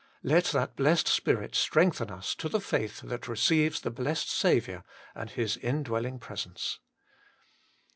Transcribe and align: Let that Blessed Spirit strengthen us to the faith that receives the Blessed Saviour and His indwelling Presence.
Let 0.23 0.45
that 0.45 0.75
Blessed 0.75 1.07
Spirit 1.07 1.53
strengthen 1.53 2.09
us 2.09 2.33
to 2.33 2.49
the 2.49 2.59
faith 2.59 3.01
that 3.01 3.27
receives 3.27 3.81
the 3.81 3.91
Blessed 3.91 4.31
Saviour 4.31 4.83
and 5.13 5.29
His 5.29 5.57
indwelling 5.57 6.17
Presence. 6.17 6.79